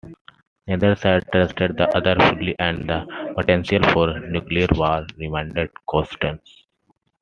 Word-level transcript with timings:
Neither 0.65 0.95
side 0.95 1.29
trusted 1.31 1.77
the 1.77 1.87
other 1.95 2.15
fully 2.15 2.55
and 2.57 2.89
the 2.89 3.33
potential 3.37 3.83
for 3.93 4.19
nuclear 4.19 4.65
war 4.75 5.05
remained 5.19 5.69
constant. 5.87 6.41